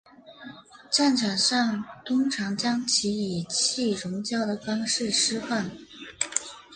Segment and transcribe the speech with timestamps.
[0.89, 5.69] 战场上通常将其以气溶胶的方式施放。